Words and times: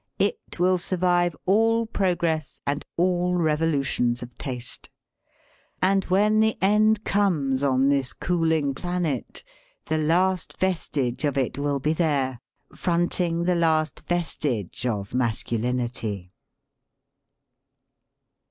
It 0.17 0.57
will 0.57 0.79
survive 0.79 1.35
all 1.45 1.85
progress 1.85 2.59
and 2.65 2.83
all 2.97 3.35
revolutions 3.35 4.23
of 4.23 4.35
taste. 4.35 4.89
And 5.79 6.05
when 6.05 6.39
the 6.39 6.57
end 6.59 7.03
comes 7.03 7.61
on 7.61 7.87
this 7.89 8.11
cooling 8.11 8.73
planet 8.73 9.43
the 9.85 9.99
last 9.99 10.57
vestige 10.59 11.23
of 11.23 11.37
it 11.37 11.59
will 11.59 11.79
be 11.79 11.93
there, 11.93 12.39
fronting 12.73 13.43
the 13.43 13.53
last 13.53 13.99
vestige 14.07 14.87
of 14.87 15.13
masculinity. 15.13 16.31